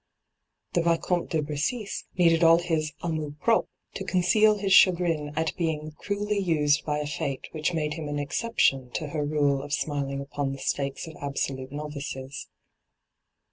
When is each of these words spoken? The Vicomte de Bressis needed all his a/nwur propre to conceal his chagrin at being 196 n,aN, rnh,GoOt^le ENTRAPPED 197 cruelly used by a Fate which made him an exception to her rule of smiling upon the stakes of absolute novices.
The 0.73 0.81
Vicomte 0.81 1.29
de 1.29 1.43
Bressis 1.43 2.05
needed 2.17 2.43
all 2.43 2.57
his 2.57 2.91
a/nwur 3.03 3.37
propre 3.37 3.67
to 3.93 4.03
conceal 4.03 4.57
his 4.57 4.73
chagrin 4.73 5.31
at 5.37 5.55
being 5.57 5.91
196 5.93 5.93
n,aN, 5.93 5.93
rnh,GoOt^le 5.93 5.93
ENTRAPPED 5.93 5.93
197 5.93 5.93
cruelly 6.01 6.39
used 6.59 6.85
by 6.87 6.97
a 6.97 7.05
Fate 7.05 7.47
which 7.51 7.73
made 7.75 7.93
him 7.93 8.07
an 8.07 8.17
exception 8.17 8.89
to 8.95 9.07
her 9.09 9.23
rule 9.23 9.61
of 9.61 9.71
smiling 9.73 10.19
upon 10.19 10.53
the 10.53 10.57
stakes 10.57 11.05
of 11.05 11.15
absolute 11.21 11.71
novices. 11.71 12.47